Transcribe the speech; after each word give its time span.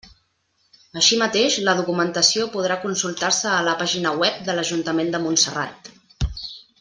Així 1.01 1.17
mateix, 1.23 1.57
la 1.67 1.75
documentació 1.81 2.47
podrà 2.57 2.77
consultar-se 2.87 3.51
a 3.57 3.63
la 3.71 3.75
pàgina 3.85 4.15
web 4.23 4.43
de 4.51 4.57
l'Ajuntament 4.57 5.13
de 5.17 5.21
Montserrat. 5.27 5.93